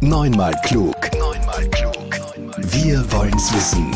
Neunmal 0.00 0.54
klug. 0.62 0.94
Neunmal 1.18 1.68
klug. 1.70 1.96
Wir 2.58 3.00
wollen's 3.10 3.52
wissen. 3.52 3.90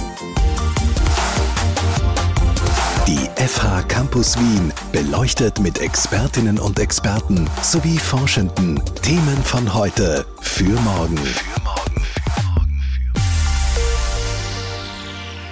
Die 3.06 3.28
FH 3.40 3.82
Campus 3.82 4.36
Wien 4.36 4.72
beleuchtet 4.90 5.60
mit 5.60 5.80
Expertinnen 5.80 6.58
und 6.58 6.80
Experten 6.80 7.48
sowie 7.62 7.98
Forschenden 7.98 8.82
Themen 9.02 9.36
von 9.44 9.72
heute 9.72 10.26
für 10.40 10.72
morgen. 10.80 11.20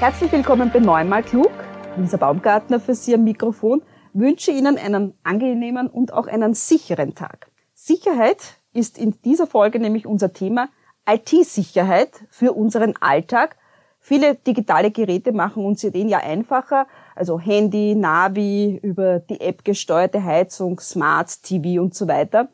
Herzlich 0.00 0.32
willkommen 0.32 0.72
bei 0.72 0.80
Neunmal 0.80 1.22
klug. 1.22 1.52
Lisa 1.96 2.16
Baumgartner 2.16 2.80
für 2.80 2.96
Sie 2.96 3.14
am 3.14 3.22
Mikrofon 3.22 3.82
wünsche 4.14 4.50
Ihnen 4.50 4.78
einen 4.78 5.14
angenehmen 5.22 5.86
und 5.86 6.12
auch 6.12 6.26
einen 6.26 6.54
sicheren 6.54 7.14
Tag. 7.14 7.52
Sicherheit 7.72 8.59
ist 8.72 8.98
in 8.98 9.20
dieser 9.24 9.46
Folge 9.46 9.80
nämlich 9.80 10.06
unser 10.06 10.32
Thema 10.32 10.68
IT-Sicherheit 11.06 12.24
für 12.30 12.52
unseren 12.52 12.94
Alltag. 13.00 13.56
Viele 13.98 14.34
digitale 14.34 14.90
Geräte 14.90 15.32
machen 15.32 15.64
uns 15.64 15.82
den 15.82 16.08
ja 16.08 16.18
einfacher, 16.18 16.86
also 17.14 17.38
Handy, 17.38 17.94
Navi, 17.94 18.78
über 18.82 19.20
die 19.20 19.40
App 19.40 19.64
gesteuerte 19.64 20.24
Heizung, 20.24 20.80
Smart 20.80 21.42
TV 21.42 21.82
und 21.82 21.94
so 21.94 22.08
weiter. 22.08 22.48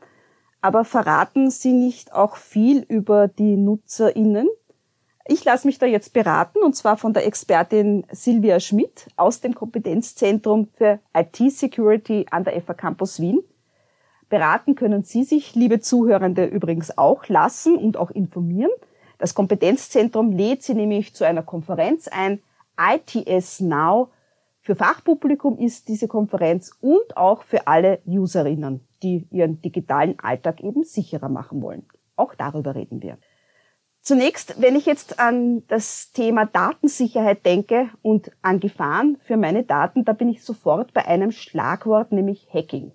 Aber 0.60 0.84
verraten 0.84 1.50
sie 1.50 1.72
nicht 1.72 2.12
auch 2.12 2.36
viel 2.36 2.84
über 2.88 3.28
die 3.28 3.56
NutzerInnen? 3.56 4.48
Ich 5.28 5.44
lasse 5.44 5.66
mich 5.66 5.78
da 5.78 5.86
jetzt 5.86 6.12
beraten 6.12 6.58
und 6.62 6.74
zwar 6.74 6.96
von 6.96 7.12
der 7.12 7.26
Expertin 7.26 8.04
Silvia 8.10 8.58
Schmidt 8.60 9.08
aus 9.16 9.40
dem 9.40 9.54
Kompetenzzentrum 9.54 10.68
für 10.76 11.00
IT-Security 11.14 12.26
an 12.30 12.44
der 12.44 12.60
FA 12.62 12.74
Campus 12.74 13.20
Wien. 13.20 13.40
Beraten 14.28 14.74
können 14.74 15.04
Sie 15.04 15.22
sich, 15.22 15.54
liebe 15.54 15.80
Zuhörende, 15.80 16.46
übrigens 16.46 16.98
auch 16.98 17.28
lassen 17.28 17.76
und 17.76 17.96
auch 17.96 18.10
informieren. 18.10 18.72
Das 19.18 19.34
Kompetenzzentrum 19.34 20.32
lädt 20.32 20.64
Sie 20.64 20.74
nämlich 20.74 21.14
zu 21.14 21.24
einer 21.24 21.42
Konferenz 21.42 22.08
ein. 22.08 22.42
ITS 22.78 23.60
Now. 23.60 24.10
Für 24.60 24.74
Fachpublikum 24.74 25.58
ist 25.58 25.88
diese 25.88 26.08
Konferenz 26.08 26.72
und 26.80 27.16
auch 27.16 27.44
für 27.44 27.68
alle 27.68 28.00
Userinnen, 28.04 28.86
die 29.02 29.28
ihren 29.30 29.62
digitalen 29.62 30.18
Alltag 30.18 30.60
eben 30.60 30.82
sicherer 30.82 31.28
machen 31.28 31.62
wollen. 31.62 31.86
Auch 32.16 32.34
darüber 32.34 32.74
reden 32.74 33.02
wir. 33.02 33.18
Zunächst, 34.00 34.60
wenn 34.60 34.76
ich 34.76 34.86
jetzt 34.86 35.20
an 35.20 35.62
das 35.68 36.10
Thema 36.10 36.46
Datensicherheit 36.46 37.46
denke 37.46 37.90
und 38.02 38.32
an 38.42 38.58
Gefahren 38.58 39.18
für 39.24 39.36
meine 39.36 39.62
Daten, 39.62 40.04
da 40.04 40.12
bin 40.12 40.28
ich 40.28 40.42
sofort 40.42 40.92
bei 40.92 41.06
einem 41.06 41.30
Schlagwort, 41.30 42.10
nämlich 42.10 42.48
Hacking 42.52 42.92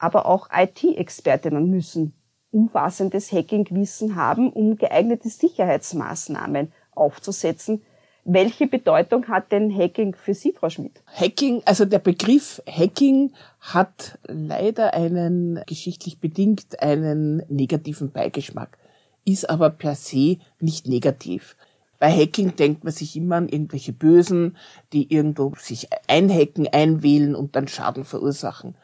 aber 0.00 0.26
auch 0.26 0.48
IT-Expertinnen 0.52 1.70
müssen 1.70 2.14
umfassendes 2.50 3.30
Hacking-Wissen 3.30 4.16
haben, 4.16 4.52
um 4.52 4.76
geeignete 4.76 5.28
Sicherheitsmaßnahmen 5.28 6.72
aufzusetzen. 6.90 7.82
Welche 8.24 8.66
Bedeutung 8.66 9.28
hat 9.28 9.52
denn 9.52 9.74
Hacking 9.74 10.14
für 10.14 10.34
Sie, 10.34 10.52
Frau 10.52 10.68
Schmidt? 10.68 11.02
Hacking, 11.06 11.62
also 11.64 11.84
der 11.84 12.00
Begriff 12.00 12.60
Hacking 12.68 13.32
hat 13.60 14.18
leider 14.26 14.94
einen, 14.94 15.62
geschichtlich 15.66 16.18
bedingt, 16.18 16.82
einen 16.82 17.42
negativen 17.48 18.10
Beigeschmack, 18.10 18.78
ist 19.24 19.48
aber 19.48 19.70
per 19.70 19.94
se 19.94 20.38
nicht 20.58 20.88
negativ. 20.88 21.56
Bei 21.98 22.10
Hacking 22.10 22.56
denkt 22.56 22.82
man 22.82 22.92
sich 22.92 23.14
immer 23.14 23.36
an 23.36 23.48
irgendwelche 23.48 23.92
Bösen, 23.92 24.56
die 24.92 25.12
irgendwo 25.12 25.54
sich 25.58 25.88
einhacken, 26.08 26.66
einwählen 26.66 27.34
und 27.34 27.56
dann 27.56 27.68
Schaden 27.68 28.04
verursachen. 28.04 28.74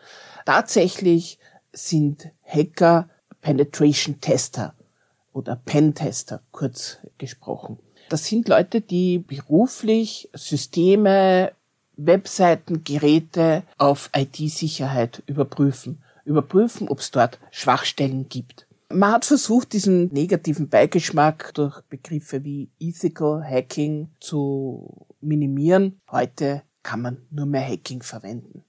Tatsächlich 0.47 1.39
sind 1.73 2.31
Hacker 2.45 3.11
Penetration 3.43 4.21
Tester 4.21 4.75
oder 5.33 5.57
Pen-Tester, 5.57 6.41
kurz 6.53 6.99
gesprochen. 7.19 7.79
Das 8.09 8.27
sind 8.27 8.49
Leute, 8.49 8.81
die 8.81 9.19
beruflich 9.19 10.31
Systeme, 10.33 11.53
Webseiten, 11.97 12.85
Geräte 12.85 13.65
auf 13.77 14.09
IT-Sicherheit 14.15 15.23
überprüfen. 15.27 16.03
Überprüfen, 16.25 16.89
ob 16.89 17.01
es 17.01 17.11
dort 17.11 17.41
Schwachstellen 17.51 18.29
gibt. 18.29 18.67
Man 18.89 19.13
hat 19.13 19.25
versucht, 19.25 19.73
diesen 19.73 20.13
negativen 20.13 20.69
Beigeschmack 20.69 21.55
durch 21.55 21.81
Begriffe 21.83 22.45
wie 22.45 22.71
Ethical 22.79 23.45
Hacking 23.45 24.11
zu 24.21 25.07
minimieren. 25.21 26.01
Heute 26.09 26.63
kann 26.85 27.03
man 27.03 27.17
nur 27.33 27.47
mehr 27.47 27.67
Hacking 27.67 28.03
verwenden. 28.03 28.63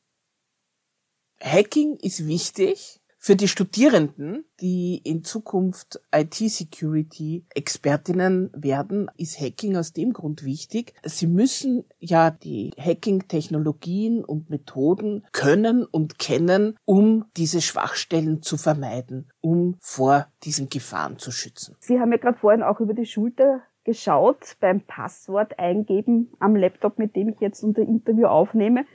Hacking 1.42 1.98
ist 2.02 2.28
wichtig 2.28 3.00
für 3.20 3.36
die 3.36 3.48
Studierenden, 3.50 4.46
die 4.62 5.02
in 5.04 5.24
Zukunft 5.24 6.00
IT-Security-Expertinnen 6.14 8.52
werden, 8.56 9.12
ist 9.18 9.42
Hacking 9.42 9.76
aus 9.76 9.92
dem 9.92 10.14
Grund 10.14 10.46
wichtig. 10.46 10.94
Sie 11.04 11.28
müssen 11.28 11.84
ja 12.00 12.32
die 12.32 12.72
Hacking-Technologien 12.80 14.24
und 14.24 14.50
Methoden 14.50 15.26
können 15.34 15.84
und 15.84 16.18
kennen, 16.20 16.78
um 16.86 17.26
diese 17.36 17.60
Schwachstellen 17.60 18.42
zu 18.42 18.56
vermeiden, 18.56 19.30
um 19.42 19.76
vor 19.82 20.28
diesen 20.44 20.70
Gefahren 20.70 21.18
zu 21.18 21.32
schützen. 21.32 21.76
Sie 21.80 22.00
haben 22.00 22.14
ja 22.14 22.20
gerade 22.20 22.38
vorhin 22.38 22.64
auch 22.64 22.80
über 22.80 22.94
die 22.94 23.06
Schulter 23.06 23.62
geschaut 23.84 24.56
beim 24.60 24.82
Passwort 24.82 25.60
eingeben 25.60 26.32
am 26.40 26.56
Laptop, 26.56 27.00
mit 27.00 27.16
dem 27.16 27.30
ich 27.30 27.40
jetzt 27.40 27.64
unser 27.64 27.82
Interview 27.82 28.28
aufnehme. 28.28 28.86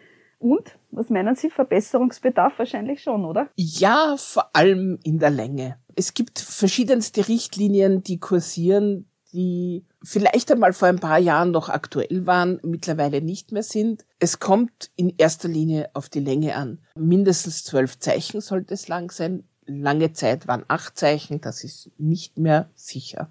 Und, 0.42 0.76
was 0.91 1.08
meinen 1.08 1.36
Sie, 1.36 1.50
Verbesserungsbedarf 1.50 2.58
wahrscheinlich 2.58 3.00
schon, 3.00 3.25
oder? 3.25 3.48
Ja, 3.54 4.16
vor 4.19 4.56
allem 4.56 4.98
in 5.04 5.20
der 5.20 5.30
Länge. 5.30 5.76
Es 5.94 6.14
gibt 6.14 6.41
verschiedenste 6.41 7.28
Richtlinien, 7.28 8.03
die 8.03 8.19
kursieren, 8.19 9.08
die 9.32 9.86
vielleicht 10.02 10.50
einmal 10.50 10.72
vor 10.72 10.88
ein 10.88 10.98
paar 10.98 11.19
Jahren 11.19 11.52
noch 11.52 11.69
aktuell 11.69 12.26
waren, 12.26 12.58
mittlerweile 12.64 13.22
nicht 13.22 13.52
mehr 13.52 13.62
sind. 13.62 14.04
Es 14.19 14.41
kommt 14.41 14.91
in 14.97 15.14
erster 15.16 15.47
Linie 15.47 15.91
auf 15.94 16.08
die 16.08 16.20
Länge 16.20 16.56
an. 16.56 16.81
Mindestens 16.97 17.62
zwölf 17.62 18.00
Zeichen 18.00 18.41
sollte 18.41 18.75
es 18.75 18.88
lang 18.88 19.12
sein. 19.12 19.44
Lange 19.66 20.12
Zeit 20.12 20.48
waren 20.48 20.64
acht 20.66 20.98
Zeichen, 20.98 21.41
das 21.41 21.62
ist 21.62 21.92
nicht 21.98 22.36
mehr 22.36 22.69
sicher. 22.75 23.31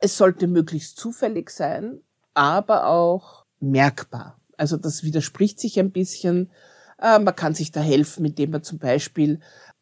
Es 0.00 0.18
sollte 0.18 0.48
möglichst 0.48 0.98
zufällig 0.98 1.50
sein, 1.50 2.00
aber 2.34 2.88
auch 2.88 3.44
merkbar. 3.60 4.41
Also 4.56 4.76
das 4.76 5.02
widerspricht 5.02 5.60
sich 5.60 5.78
ein 5.78 5.90
bisschen. 5.90 6.50
Äh, 7.00 7.18
man 7.18 7.36
kann 7.36 7.54
sich 7.54 7.72
da 7.72 7.80
helfen, 7.80 8.24
indem 8.24 8.50
man 8.50 8.62
zum 8.62 8.78
Beispiel 8.78 9.40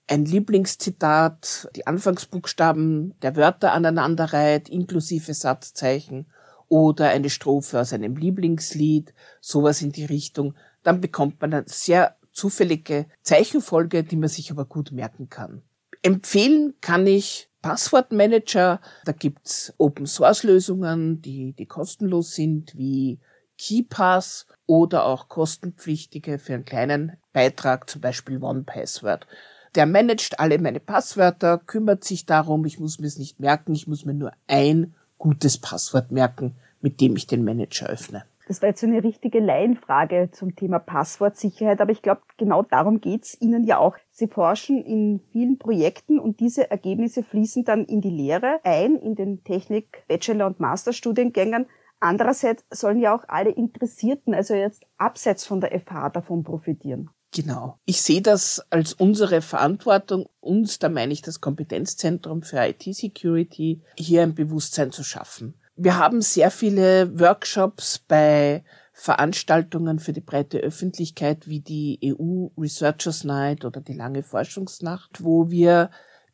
ein 0.09 0.25
Lieblingszitat, 0.25 1.69
die 1.77 1.87
Anfangsbuchstaben 1.87 3.15
der 3.23 3.37
Wörter 3.37 3.73
aneinanderreiht, 3.73 4.69
inklusive 4.69 5.35
Satzzeichen 5.35 6.27
oder 6.69 7.11
eine 7.11 7.31
Strophe 7.31 7.81
aus 7.81 7.93
einem 7.93 8.17
Lieblingslied, 8.17 9.15
sowas 9.41 9.83
in 9.83 9.93
die 9.93 10.05
Richtung. 10.05 10.55
Dann 10.83 11.01
bekommt 11.01 11.41
man 11.41 11.55
eine 11.55 11.65
sehr 11.67 12.17
zufällige 12.33 13.07
Zeichenfolge, 13.23 14.03
die 14.03 14.17
man 14.17 14.29
sich 14.29 14.51
aber 14.51 14.65
gut 14.65 14.93
merken 14.93 15.29
kann. 15.29 15.63
Empfehlen 16.03 16.75
kann 16.81 17.07
ich 17.07 17.49
Passwortmanager. 17.63 18.81
Da 19.05 19.13
gibt's 19.13 19.75
Open-Source-Lösungen, 19.79 21.21
die, 21.23 21.53
die 21.53 21.67
kostenlos 21.67 22.35
sind, 22.35 22.77
wie 22.77 23.21
KeyPass 23.61 24.47
oder 24.67 25.05
auch 25.05 25.29
kostenpflichtige 25.29 26.39
für 26.39 26.55
einen 26.55 26.65
kleinen 26.65 27.17
Beitrag, 27.33 27.91
zum 27.91 28.01
Beispiel 28.01 28.43
OnePassword. 28.43 29.27
Der 29.75 29.87
managt 29.87 30.41
alle 30.41 30.59
meine 30.59 30.81
Passwörter, 30.81 31.59
kümmert 31.59 32.03
sich 32.03 32.27
darum, 32.27 32.65
ich 32.65 32.81
muss 32.81 32.99
mir 32.99 33.07
es 33.07 33.19
nicht 33.19 33.39
merken, 33.39 33.75
ich 33.75 33.87
muss 33.87 34.05
mir 34.05 34.15
nur 34.15 34.33
ein 34.49 34.95
gutes 35.19 35.59
Passwort 35.59 36.11
merken, 36.11 36.57
mit 36.81 37.01
dem 37.01 37.15
ich 37.15 37.27
den 37.27 37.45
Manager 37.45 37.89
öffne. 37.89 38.25
Das 38.49 38.63
war 38.63 38.71
jetzt 38.71 38.81
so 38.81 38.87
eine 38.89 39.05
richtige 39.05 39.39
Laienfrage 39.39 40.31
zum 40.33 40.57
Thema 40.57 40.81
Passwortsicherheit, 40.81 41.81
aber 41.81 41.93
ich 41.93 42.03
glaube, 42.03 42.23
genau 42.37 42.65
darum 42.65 43.01
geht's 43.01 43.41
Ihnen 43.41 43.65
ja 43.65 43.79
auch. 43.79 43.97
Sie 44.11 44.27
forschen 44.27 44.83
in 44.83 45.21
vielen 45.31 45.59
Projekten 45.59 46.19
und 46.19 46.41
diese 46.41 46.69
Ergebnisse 46.69 47.23
fließen 47.23 47.65
dann 47.65 47.85
in 47.85 48.01
die 48.01 48.11
Lehre 48.11 48.59
ein, 48.65 48.97
in 48.97 49.15
den 49.15 49.45
Technik-, 49.45 50.03
Bachelor- 50.09 50.47
und 50.47 50.59
Masterstudiengängen. 50.59 51.67
Andererseits 52.01 52.65
sollen 52.71 52.99
ja 52.99 53.15
auch 53.15 53.25
alle 53.29 53.51
Interessierten, 53.51 54.35
also 54.35 54.55
jetzt 54.55 54.83
abseits 54.97 55.47
von 55.47 55.61
der 55.61 55.79
FH, 55.79 56.11
davon 56.11 56.43
profitieren. 56.43 57.11
Genau. 57.33 57.79
Ich 57.85 58.03
sehe 58.03 58.23
das 58.23 58.65
als 58.71 58.93
unsere 58.95 59.41
Verantwortung, 59.41 60.27
uns, 60.41 60.79
da 60.79 60.89
meine 60.89 61.13
ich 61.13 61.23
das 61.23 61.41
Kompetenzzentrum 61.41 62.43
für 62.43 62.57
IT-Security, 62.57 63.83
hier 63.97 64.23
ein 64.23 64.35
Bewusstsein 64.35 64.91
zu 64.91 65.05
schaffen. 65.05 65.55
Wir 65.77 65.97
haben 65.97 66.23
sehr 66.23 66.51
viele 66.51 67.19
Workshops 67.19 68.01
bei 68.01 68.65
Veranstaltungen 68.93 69.99
für 69.99 70.13
die 70.13 70.21
breite 70.21 70.59
Öffentlichkeit 70.59 71.49
wie 71.49 71.61
die 71.61 71.99
EU 72.03 72.49
Researchers 72.59 73.25
Night 73.25 73.65
oder 73.65 73.81
die 73.81 73.95
lange 73.95 74.23
Forschungsnacht, 74.23 75.23
wo 75.25 75.51
wir 75.51 75.91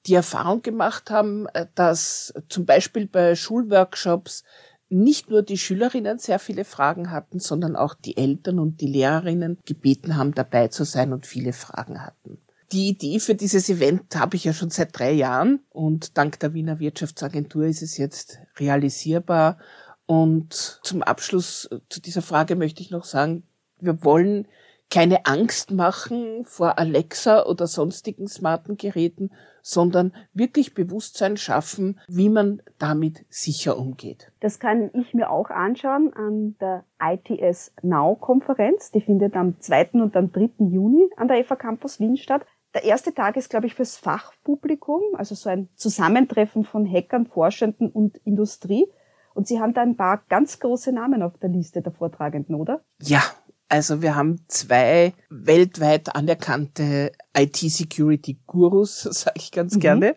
die 0.07 0.15
Erfahrung 0.15 0.63
gemacht 0.63 1.11
haben, 1.11 1.47
dass 1.75 2.33
zum 2.49 2.65
Beispiel 2.65 3.07
bei 3.07 3.35
Schulworkshops 3.35 4.45
nicht 4.89 5.31
nur 5.31 5.43
die 5.43 5.59
Schülerinnen 5.59 6.19
sehr 6.19 6.39
viele 6.39 6.65
Fragen 6.65 7.11
hatten, 7.11 7.41
sondern 7.41 7.77
auch 7.77 7.95
die 7.95 8.17
Eltern 8.17 8.59
und 8.59 8.81
die 8.81 8.87
Lehrerinnen 8.87 9.59
gebeten 9.65 10.17
haben, 10.17 10.35
dabei 10.35 10.69
zu 10.69 10.85
sein 10.85 11.13
und 11.13 11.27
viele 11.27 11.53
Fragen 11.53 12.05
hatten. 12.05 12.39
Die 12.73 12.89
Idee 12.89 13.21
für 13.21 13.35
dieses 13.35 13.69
Event 13.69 14.17
habe 14.17 14.37
ich 14.37 14.45
ja 14.45 14.53
schon 14.53 14.71
seit 14.71 14.99
drei 14.99 15.13
Jahren 15.13 15.61
und 15.71 16.19
dank 16.19 16.41
der 16.41 16.53
Wiener 16.53 16.81
Wirtschaftsagentur 16.81 17.65
ist 17.65 17.83
es 17.83 17.97
jetzt 17.97 18.41
realisierbar. 18.57 19.59
Und 20.07 20.81
zum 20.83 21.03
Abschluss 21.03 21.69
zu 21.89 22.01
dieser 22.01 22.23
Frage 22.23 22.57
möchte 22.57 22.83
ich 22.83 22.91
noch 22.91 23.05
sagen, 23.05 23.45
wir 23.81 24.03
wollen 24.05 24.49
keine 24.91 25.27
Angst 25.27 25.71
machen 25.71 26.45
vor 26.45 26.79
Alexa 26.79 27.45
oder 27.45 27.67
sonstigen 27.67 28.29
smarten 28.29 28.77
Geräten, 28.77 29.31
sondern 29.63 30.15
wirklich 30.33 30.75
Bewusstsein 30.75 31.37
schaffen, 31.37 31.99
wie 32.07 32.29
man 32.29 32.63
damit 32.79 33.27
sicher 33.29 33.77
umgeht. 33.77 34.31
Das 34.41 34.61
kann 34.61 34.91
ich 34.95 35.13
mir 35.13 35.31
auch 35.31 35.51
anschauen 35.51 36.13
an 36.15 36.57
der 36.61 36.85
ITS 37.03 37.73
Now 37.83 38.15
Konferenz. 38.15 38.93
Die 38.93 39.01
findet 39.01 39.35
am 39.35 39.61
2. 39.61 39.91
und 39.95 40.17
am 40.17 40.31
3. 40.31 40.51
Juni 40.59 41.11
an 41.17 41.27
der 41.27 41.45
FA 41.45 41.57
Campus 41.57 41.99
Wien 41.99 42.17
statt. 42.17 42.47
Der 42.75 42.85
erste 42.85 43.13
Tag 43.13 43.37
ist, 43.37 43.51
glaube 43.51 43.67
ich, 43.67 43.75
fürs 43.75 43.97
Fachpublikum, 43.97 45.01
also 45.15 45.35
so 45.35 45.49
ein 45.49 45.69
Zusammentreffen 45.75 46.65
von 46.65 46.87
Hackern, 46.87 47.27
Forschenden 47.27 47.91
und 47.91 48.19
Industrie. 48.19 48.87
Und 49.35 49.49
Sie 49.49 49.61
haben 49.61 49.75
da 49.75 49.83
ein 49.83 49.97
paar 49.97 50.23
ganz 50.29 50.61
große 50.61 50.93
Namen 50.93 51.23
auf 51.23 51.37
der 51.39 51.49
Liste 51.49 51.83
der 51.83 51.93
Vortragenden, 51.93 52.55
oder? 52.55 52.83
Ja, 53.01 53.23
also 53.69 54.01
wir 54.01 54.15
haben 54.15 54.41
zwei 54.47 55.13
weltweit 55.29 56.15
anerkannte 56.15 57.13
IT-Security-Gurus, 57.37 59.03
sage 59.11 59.37
ich 59.37 59.51
ganz 59.51 59.75
mhm. 59.75 59.81
gerne. 59.81 60.17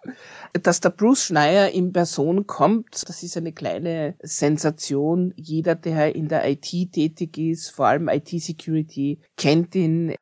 Dass 0.54 0.81
der 0.81 0.90
Bruce 0.92 1.25
Schneier 1.25 1.69
in 1.69 1.92
Person 1.92 2.46
kommt, 2.46 3.07
das 3.10 3.24
ist 3.24 3.38
eine 3.38 3.54
kleine 3.54 4.16
Sensation. 4.22 5.34
Jeder, 5.36 5.75
der 5.75 6.16
in 6.16 6.28
der 6.28 6.48
IT 6.50 6.69
tätig 6.92 7.38
ist, 7.38 7.69
vor 7.69 7.88
allem 7.88 8.07
IT-Security, 8.07 9.22
kennt 9.36 9.75
ihn. 9.75 10.16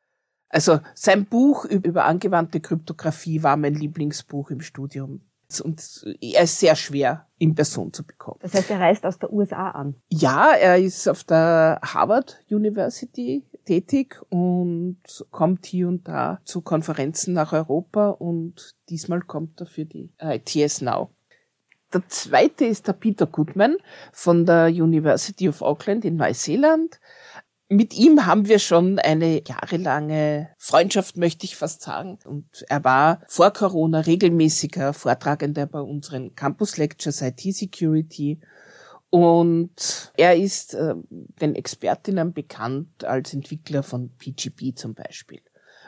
Also 0.48 0.80
sein 0.94 1.26
Buch 1.26 1.66
über 1.66 2.06
angewandte 2.06 2.60
Kryptographie 2.60 3.42
war 3.42 3.58
mein 3.58 3.74
Lieblingsbuch 3.74 4.50
im 4.50 4.62
Studium. 4.62 5.20
Und 5.62 6.04
er 6.20 6.42
ist 6.42 6.60
sehr 6.60 6.76
schwer 6.76 7.26
in 7.38 7.54
Person 7.54 7.92
zu 7.92 8.04
bekommen. 8.04 8.38
Das 8.42 8.52
heißt, 8.52 8.70
er 8.70 8.80
reist 8.80 9.06
aus 9.06 9.18
der 9.18 9.32
USA 9.32 9.70
an? 9.70 9.94
Ja, 10.10 10.52
er 10.52 10.78
ist 10.78 11.08
auf 11.08 11.24
der 11.24 11.80
Harvard 11.82 12.38
University 12.50 13.44
tätig 13.64 14.20
und 14.28 14.98
kommt 15.30 15.66
hier 15.66 15.88
und 15.88 16.06
da 16.06 16.40
zu 16.44 16.60
Konferenzen 16.60 17.32
nach 17.34 17.52
Europa 17.52 18.10
und 18.10 18.74
diesmal 18.88 19.22
kommt 19.22 19.60
er 19.60 19.66
für 19.66 19.86
die 19.86 20.10
ITS 20.18 20.82
Now. 20.82 21.10
Der 21.92 22.06
zweite 22.08 22.66
ist 22.66 22.86
der 22.86 22.92
Peter 22.92 23.26
Goodman 23.26 23.76
von 24.12 24.44
der 24.44 24.66
University 24.66 25.48
of 25.48 25.62
Auckland 25.62 26.04
in 26.04 26.16
Neuseeland 26.16 27.00
mit 27.68 27.94
ihm 27.94 28.24
haben 28.24 28.48
wir 28.48 28.58
schon 28.58 28.98
eine 28.98 29.42
jahrelange 29.46 30.48
Freundschaft, 30.56 31.16
möchte 31.18 31.44
ich 31.44 31.56
fast 31.56 31.82
sagen. 31.82 32.18
Und 32.24 32.64
er 32.68 32.82
war 32.82 33.20
vor 33.28 33.52
Corona 33.52 34.00
regelmäßiger 34.00 34.94
Vortragender 34.94 35.66
bei 35.66 35.80
unseren 35.80 36.34
Campus 36.34 36.78
Lectures 36.78 37.20
IT 37.20 37.40
Security. 37.40 38.40
Und 39.10 40.12
er 40.16 40.36
ist 40.36 40.74
äh, 40.74 40.94
den 41.40 41.54
Expertinnen 41.54 42.32
bekannt 42.32 43.04
als 43.04 43.34
Entwickler 43.34 43.82
von 43.82 44.10
PGP 44.16 44.76
zum 44.76 44.94
Beispiel. 44.94 45.40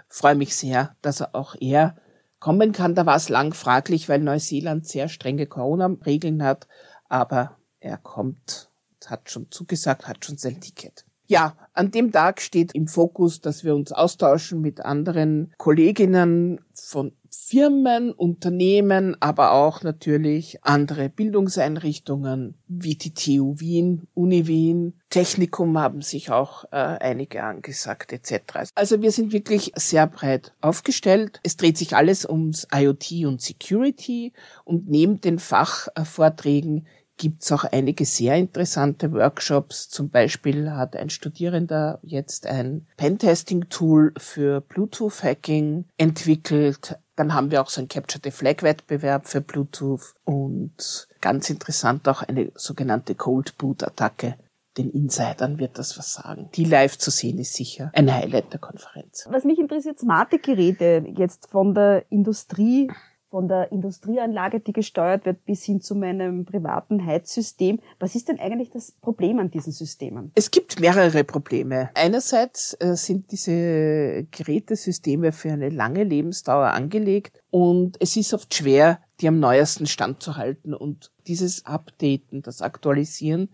freue 0.09 0.35
mich 0.35 0.57
sehr, 0.57 0.97
dass 1.03 1.21
er 1.21 1.35
auch 1.35 1.55
er 1.61 1.97
kommen 2.41 2.73
kann. 2.73 2.95
Da 2.95 3.07
war 3.07 3.17
es 3.17 3.29
lang 3.29 3.55
fraglich, 3.55 4.09
weil 4.09 4.21
Neuseeland 4.21 4.87
sehr 4.87 5.09
strenge 5.09 5.47
Corona-Regeln 5.47 6.43
hat. 6.43 6.67
Aber 7.09 7.59
er 7.81 7.97
kommt, 7.97 8.71
hat 9.07 9.31
schon 9.31 9.51
zugesagt, 9.51 10.09
hat 10.09 10.25
schon 10.25 10.37
sein 10.37 10.61
Ticket. 10.61 11.05
Ja, 11.31 11.55
an 11.75 11.93
dem 11.93 12.11
Tag 12.11 12.41
steht 12.41 12.75
im 12.75 12.89
Fokus, 12.89 13.41
dass 13.41 13.63
wir 13.63 13.77
uns 13.77 13.93
austauschen 13.93 14.61
mit 14.61 14.85
anderen 14.85 15.55
Kolleginnen 15.59 16.61
von 16.75 17.13
Firmen, 17.31 18.11
Unternehmen, 18.11 19.17
aber 19.21 19.53
auch 19.53 19.85
natürlich 19.85 20.59
andere 20.65 21.09
Bildungseinrichtungen 21.09 22.57
wie 22.67 22.97
die 22.97 23.15
TU 23.15 23.61
Wien, 23.61 24.09
Uni 24.15 24.49
Wien, 24.49 25.01
Technikum 25.09 25.79
haben 25.79 26.03
sich 26.03 26.33
auch 26.33 26.65
äh, 26.73 26.77
einige 26.77 27.45
angesagt 27.45 28.13
etc. 28.13 28.71
Also 28.75 29.01
wir 29.01 29.13
sind 29.13 29.33
wirklich 29.33 29.73
sehr 29.77 30.09
breit 30.09 30.53
aufgestellt. 30.61 31.39
Es 31.45 31.57
dreht 31.57 31.79
sich 31.79 31.95
alles 31.95 32.29
ums 32.29 32.67
IoT 32.75 33.25
und 33.27 33.41
Security 33.41 34.33
und 34.65 34.89
neben 34.89 35.21
den 35.21 35.39
Fachvorträgen 35.39 36.87
gibt's 37.21 37.53
auch 37.53 37.65
einige 37.65 38.07
sehr 38.07 38.37
interessante 38.37 39.13
Workshops. 39.13 39.91
Zum 39.91 40.09
Beispiel 40.09 40.73
hat 40.73 40.97
ein 40.97 41.11
Studierender 41.11 42.01
jetzt 42.03 42.47
ein 42.47 42.87
Pentesting-Tool 42.97 44.15
für 44.17 44.63
Bluetooth-Hacking 44.63 45.85
entwickelt. 45.99 46.99
Dann 47.17 47.35
haben 47.35 47.51
wir 47.51 47.61
auch 47.61 47.69
so 47.69 47.83
einen 47.83 47.89
Capture 47.89 48.23
the 48.25 48.31
Flag-Wettbewerb 48.31 49.29
für 49.29 49.43
Bluetooth 49.43 50.15
und 50.25 51.09
ganz 51.21 51.51
interessant 51.51 52.09
auch 52.09 52.23
eine 52.23 52.53
sogenannte 52.55 53.15
Cold 53.15 53.59
Boot-Attacke. 53.59 54.37
Den 54.79 54.91
Insidern 54.91 55.59
wird 55.59 55.79
das 55.79 55.99
was 55.99 56.15
sagen. 56.15 56.49
Die 56.55 56.65
live 56.65 56.97
zu 56.97 57.11
sehen 57.11 57.37
ist 57.39 57.53
sicher 57.53 57.91
ein 57.93 58.11
Highlight 58.11 58.55
der 58.55 58.61
Konferenz. 58.61 59.29
Was 59.29 59.45
mich 59.45 59.59
interessiert, 59.59 59.99
smarte 59.99 60.39
Geräte 60.39 61.05
jetzt 61.17 61.51
von 61.51 61.75
der 61.75 62.11
Industrie 62.11 62.91
von 63.31 63.49
der 63.49 63.71
Industrieanlage, 63.71 64.61
die 64.61 64.73
gesteuert 64.73 65.25
wird, 65.25 65.45
bis 65.45 65.65
hin 65.65 65.81
zu 65.81 65.95
meinem 65.95 66.45
privaten 66.45 67.05
Heizsystem. 67.07 67.79
Was 67.99 68.15
ist 68.15 68.29
denn 68.29 68.41
eigentlich 68.41 68.71
das 68.71 68.93
Problem 68.93 69.39
an 69.39 69.51
diesen 69.51 69.73
Systemen? 69.73 70.33
Es 70.35 70.51
gibt 70.51 70.81
mehrere 70.81 71.23
Probleme. 71.23 71.91
Einerseits 71.95 72.77
äh, 72.81 72.97
sind 72.97 73.31
diese 73.31 74.27
Gerätesysteme 74.31 75.33
für 75.33 75.53
eine 75.53 75.69
lange 75.69 76.03
Lebensdauer 76.03 76.73
angelegt 76.73 77.41
und 77.51 77.97
es 78.01 78.17
ist 78.17 78.35
oft 78.35 78.53
schwer, 78.53 79.01
die 79.21 79.29
am 79.29 79.39
neuesten 79.39 79.87
Stand 79.87 80.23
zu 80.23 80.37
halten 80.37 80.75
und 80.75 81.13
dieses 81.27 81.65
Updaten, 81.67 82.43
das 82.43 82.63
Aktualisieren 82.63 83.49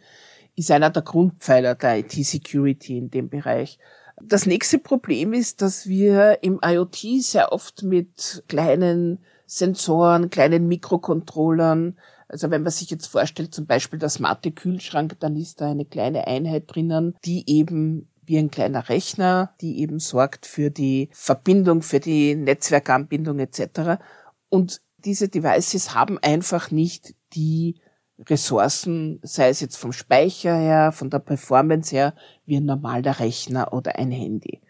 ist 0.56 0.70
einer 0.70 0.88
der 0.88 1.02
Grundpfeiler 1.02 1.74
der 1.74 1.98
IT-Security 1.98 2.96
in 2.96 3.10
dem 3.10 3.28
Bereich. 3.28 3.78
Das 4.22 4.46
nächste 4.46 4.78
Problem 4.78 5.34
ist, 5.34 5.60
dass 5.60 5.86
wir 5.86 6.38
im 6.42 6.58
IoT 6.64 6.96
sehr 7.20 7.52
oft 7.52 7.82
mit 7.82 8.42
kleinen 8.48 9.18
Sensoren, 9.46 10.30
kleinen 10.30 10.68
Mikrocontrollern. 10.68 11.98
Also 12.28 12.50
wenn 12.50 12.62
man 12.62 12.72
sich 12.72 12.90
jetzt 12.90 13.06
vorstellt, 13.06 13.54
zum 13.54 13.66
Beispiel 13.66 13.98
der 13.98 14.08
smarte 14.08 14.50
Kühlschrank, 14.50 15.18
dann 15.20 15.36
ist 15.36 15.60
da 15.60 15.70
eine 15.70 15.84
kleine 15.84 16.26
Einheit 16.26 16.64
drinnen, 16.66 17.14
die 17.24 17.48
eben 17.48 18.08
wie 18.24 18.38
ein 18.38 18.50
kleiner 18.50 18.88
Rechner, 18.88 19.54
die 19.60 19.78
eben 19.80 20.00
sorgt 20.00 20.46
für 20.46 20.70
die 20.70 21.08
Verbindung, 21.12 21.82
für 21.82 22.00
die 22.00 22.34
Netzwerkanbindung 22.34 23.38
etc. 23.38 24.02
Und 24.48 24.82
diese 25.04 25.28
Devices 25.28 25.94
haben 25.94 26.18
einfach 26.18 26.72
nicht 26.72 27.14
die 27.34 27.80
Ressourcen, 28.18 29.20
sei 29.22 29.50
es 29.50 29.60
jetzt 29.60 29.76
vom 29.76 29.92
Speicher 29.92 30.56
her, 30.56 30.90
von 30.90 31.10
der 31.10 31.18
Performance 31.18 31.94
her, 31.94 32.14
wie 32.46 32.56
ein 32.56 32.64
normaler 32.64 33.20
Rechner 33.20 33.72
oder 33.72 33.96
ein 33.96 34.10
Handy. 34.10 34.62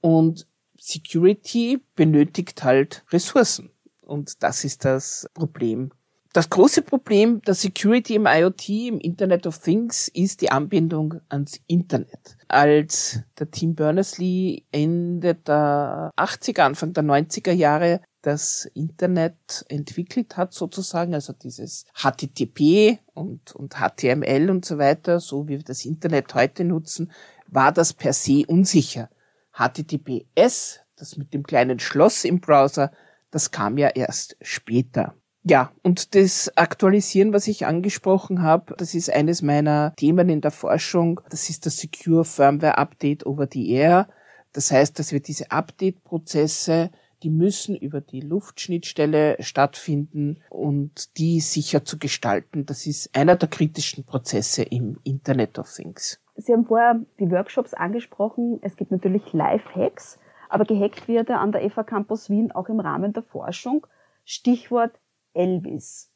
Und 0.00 0.46
Security 0.78 1.82
benötigt 1.96 2.62
halt 2.62 3.04
Ressourcen. 3.10 3.73
Und 4.04 4.42
das 4.42 4.64
ist 4.64 4.84
das 4.84 5.26
Problem. 5.34 5.90
Das 6.34 6.50
große 6.50 6.82
Problem 6.82 7.42
der 7.42 7.54
Security 7.54 8.16
im 8.16 8.26
IoT, 8.26 8.68
im 8.68 8.98
Internet 8.98 9.46
of 9.46 9.60
Things, 9.60 10.08
ist 10.08 10.40
die 10.40 10.50
Anbindung 10.50 11.20
ans 11.28 11.60
Internet. 11.68 12.36
Als 12.48 13.20
der 13.38 13.52
Tim 13.52 13.76
Berners-Lee 13.76 14.64
Ende 14.72 15.36
der 15.36 16.10
80er, 16.16 16.62
Anfang 16.62 16.92
der 16.92 17.04
90er 17.04 17.52
Jahre 17.52 18.00
das 18.22 18.64
Internet 18.74 19.64
entwickelt 19.68 20.36
hat, 20.36 20.54
sozusagen, 20.54 21.14
also 21.14 21.32
dieses 21.32 21.84
HTTP 21.94 22.98
und, 23.12 23.54
und 23.54 23.76
HTML 23.76 24.50
und 24.50 24.64
so 24.64 24.76
weiter, 24.78 25.20
so 25.20 25.46
wie 25.46 25.58
wir 25.58 25.62
das 25.62 25.84
Internet 25.84 26.34
heute 26.34 26.64
nutzen, 26.64 27.12
war 27.46 27.70
das 27.70 27.92
per 27.92 28.12
se 28.12 28.42
unsicher. 28.48 29.08
HTTPS, 29.52 30.80
das 30.96 31.16
mit 31.16 31.32
dem 31.32 31.44
kleinen 31.44 31.78
Schloss 31.78 32.24
im 32.24 32.40
Browser, 32.40 32.90
das 33.34 33.50
kam 33.50 33.78
ja 33.78 33.88
erst 33.88 34.36
später. 34.40 35.14
Ja, 35.42 35.72
und 35.82 36.14
das 36.14 36.56
Aktualisieren, 36.56 37.32
was 37.34 37.48
ich 37.48 37.66
angesprochen 37.66 38.42
habe, 38.42 38.74
das 38.78 38.94
ist 38.94 39.12
eines 39.12 39.42
meiner 39.42 39.92
Themen 39.96 40.30
in 40.30 40.40
der 40.40 40.52
Forschung. 40.52 41.20
Das 41.28 41.50
ist 41.50 41.66
das 41.66 41.76
Secure 41.76 42.24
Firmware 42.24 42.78
Update 42.78 43.26
over 43.26 43.46
the 43.50 43.70
Air. 43.70 44.08
Das 44.52 44.70
heißt, 44.70 44.98
dass 44.98 45.12
wir 45.12 45.20
diese 45.20 45.50
Update-Prozesse, 45.50 46.90
die 47.22 47.30
müssen 47.30 47.76
über 47.76 48.00
die 48.00 48.20
Luftschnittstelle 48.20 49.36
stattfinden 49.40 50.40
und 50.48 51.18
die 51.18 51.40
sicher 51.40 51.84
zu 51.84 51.98
gestalten. 51.98 52.64
Das 52.64 52.86
ist 52.86 53.14
einer 53.14 53.36
der 53.36 53.48
kritischen 53.48 54.04
Prozesse 54.04 54.62
im 54.62 54.98
Internet 55.02 55.58
of 55.58 55.70
Things. 55.74 56.20
Sie 56.36 56.52
haben 56.52 56.66
vorher 56.66 57.00
die 57.18 57.30
Workshops 57.30 57.74
angesprochen. 57.74 58.60
Es 58.62 58.76
gibt 58.76 58.92
natürlich 58.92 59.32
Live-Hacks. 59.32 60.18
Aber 60.54 60.66
gehackt 60.66 61.08
wird 61.08 61.30
er 61.30 61.40
an 61.40 61.50
der 61.50 61.68
FA 61.68 61.82
Campus 61.82 62.30
Wien 62.30 62.52
auch 62.52 62.68
im 62.68 62.78
Rahmen 62.78 63.12
der 63.12 63.24
Forschung. 63.24 63.88
Stichwort 64.24 64.92
Elvis. 65.32 66.12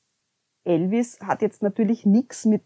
Elvis 0.63 1.19
hat 1.19 1.43
jetzt 1.43 1.61
natürlich 1.61 2.07
nichts 2.07 2.45
mit 2.45 2.63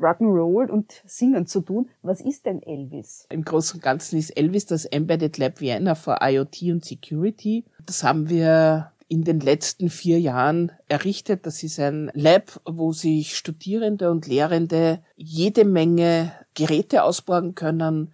Rock'n'Roll 0.00 0.68
und 0.68 1.00
Singen 1.06 1.46
zu 1.46 1.60
tun. 1.60 1.88
Was 2.02 2.20
ist 2.20 2.44
denn 2.44 2.60
Elvis? 2.60 3.28
Im 3.30 3.44
Großen 3.44 3.76
und 3.76 3.84
Ganzen 3.84 4.18
ist 4.18 4.30
Elvis 4.30 4.66
das 4.66 4.84
Embedded 4.84 5.38
Lab 5.38 5.60
Vienna 5.60 5.94
für 5.94 6.18
IoT 6.20 6.62
und 6.62 6.84
Security. 6.84 7.66
Das 7.86 8.02
haben 8.02 8.28
wir 8.28 8.90
in 9.06 9.22
den 9.22 9.38
letzten 9.38 9.90
vier 9.90 10.18
Jahren 10.18 10.72
errichtet. 10.88 11.46
Das 11.46 11.62
ist 11.62 11.78
ein 11.78 12.10
Lab, 12.14 12.60
wo 12.68 12.90
sich 12.90 13.36
Studierende 13.36 14.10
und 14.10 14.26
Lehrende 14.26 15.04
jede 15.14 15.64
Menge 15.64 16.32
Geräte 16.54 17.04
ausborgen 17.04 17.54
können, 17.54 18.12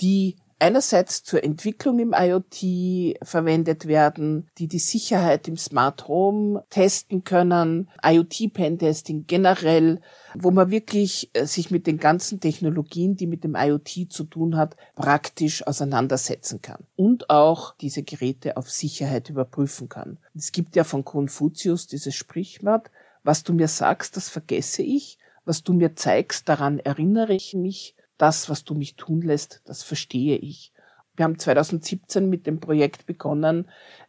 die 0.00 0.36
einerseits 0.58 1.22
zur 1.22 1.44
Entwicklung 1.44 1.98
im 1.98 2.14
IoT 2.16 3.18
verwendet 3.22 3.86
werden, 3.86 4.48
die 4.58 4.68
die 4.68 4.78
Sicherheit 4.78 5.48
im 5.48 5.56
Smart 5.56 6.08
Home 6.08 6.64
testen 6.70 7.24
können, 7.24 7.90
IoT-Pentesting 8.02 9.26
generell, 9.26 10.00
wo 10.34 10.50
man 10.50 10.70
wirklich 10.70 11.30
äh, 11.34 11.46
sich 11.46 11.70
mit 11.70 11.86
den 11.86 11.98
ganzen 11.98 12.40
Technologien, 12.40 13.16
die 13.16 13.26
mit 13.26 13.44
dem 13.44 13.54
IoT 13.54 14.10
zu 14.10 14.24
tun 14.24 14.56
hat, 14.56 14.76
praktisch 14.94 15.66
auseinandersetzen 15.66 16.62
kann 16.62 16.84
und 16.96 17.30
auch 17.30 17.74
diese 17.76 18.02
Geräte 18.02 18.56
auf 18.56 18.70
Sicherheit 18.70 19.30
überprüfen 19.30 19.88
kann. 19.88 20.18
Es 20.34 20.52
gibt 20.52 20.76
ja 20.76 20.84
von 20.84 21.04
Konfuzius 21.04 21.86
dieses 21.86 22.14
Sprichwort, 22.14 22.90
was 23.22 23.42
du 23.42 23.52
mir 23.52 23.68
sagst, 23.68 24.16
das 24.16 24.28
vergesse 24.28 24.82
ich, 24.82 25.18
was 25.44 25.62
du 25.62 25.72
mir 25.72 25.96
zeigst, 25.96 26.48
daran 26.48 26.78
erinnere 26.78 27.34
ich 27.34 27.54
mich, 27.54 27.95
das, 28.18 28.48
was 28.48 28.64
du 28.64 28.74
mich 28.74 28.96
tun 28.96 29.22
lässt, 29.22 29.62
das 29.64 29.82
verstehe 29.82 30.36
ich. 30.36 30.72
Wir 31.16 31.24
haben 31.24 31.38
2017 31.38 32.28
mit 32.28 32.46
dem 32.46 32.60
Projekt 32.60 33.06
begonnen. 33.06 33.68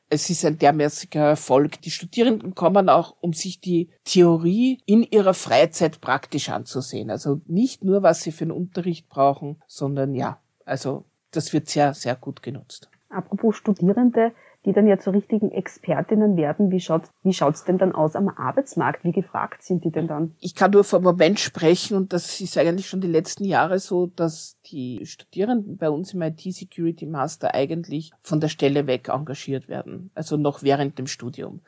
Es 0.09 0.29
ist 0.29 0.45
ein 0.45 0.57
dermäßiger 0.57 1.21
Erfolg. 1.21 1.81
Die 1.81 1.91
Studierenden 1.91 2.55
kommen 2.55 2.89
auch, 2.89 3.15
um 3.21 3.33
sich 3.33 3.59
die 3.59 3.89
Theorie 4.03 4.81
in 4.85 5.03
ihrer 5.03 5.33
Freizeit 5.33 6.01
praktisch 6.01 6.49
anzusehen. 6.49 7.09
Also 7.09 7.41
nicht 7.45 7.83
nur, 7.83 8.03
was 8.03 8.23
sie 8.23 8.31
für 8.31 8.45
den 8.45 8.51
Unterricht 8.51 9.09
brauchen, 9.09 9.61
sondern 9.67 10.15
ja, 10.15 10.39
also 10.65 11.05
das 11.31 11.53
wird 11.53 11.69
sehr, 11.69 11.93
sehr 11.93 12.15
gut 12.15 12.41
genutzt. 12.41 12.89
Apropos 13.09 13.55
Studierende, 13.55 14.33
die 14.67 14.74
dann 14.74 14.86
ja 14.86 15.00
zu 15.00 15.12
richtigen 15.12 15.50
Expertinnen 15.50 16.36
werden. 16.36 16.71
Wie 16.71 16.81
schaut's, 16.81 17.09
wie 17.24 17.33
schaut's 17.33 17.63
denn 17.63 17.77
dann 17.77 17.95
aus 17.95 18.17
am 18.17 18.27
Arbeitsmarkt? 18.27 19.05
Wie 19.05 19.13
gefragt 19.13 19.63
sind 19.63 19.86
die 19.86 19.91
denn 19.91 20.07
dann? 20.07 20.36
Ich 20.41 20.55
kann 20.55 20.71
nur 20.71 20.83
vom 20.83 21.03
Moment 21.03 21.39
sprechen 21.39 21.95
und 21.95 22.12
das 22.12 22.41
ist 22.41 22.57
eigentlich 22.57 22.89
schon 22.89 23.00
die 23.00 23.07
letzten 23.07 23.45
Jahre 23.45 23.79
so, 23.79 24.07
dass 24.07 24.57
die 24.65 25.05
Studierenden 25.05 25.77
bei 25.77 25.89
uns 25.89 26.13
im 26.13 26.21
IT-Security 26.21 27.05
Master 27.05 27.55
eigentlich 27.55 28.12
von 28.21 28.41
der 28.41 28.50
Stelle 28.50 28.88
weg 28.88 29.07
engagiert 29.07 29.69
werden. 29.69 30.12
Also 30.15 30.36
noch 30.36 30.63
während 30.63 31.00
dem 31.00 31.07
Studium. 31.07 31.62